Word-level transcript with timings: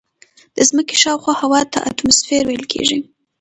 د 0.55 0.57
ځمکې 0.69 0.95
شاوخوا 1.03 1.33
هوا 1.43 1.61
ته 1.71 1.79
اتموسفیر 1.89 2.41
ویل 2.45 2.65
کیږي. 2.73 2.99